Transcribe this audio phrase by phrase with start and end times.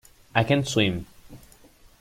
[0.33, 1.05] I can't swim.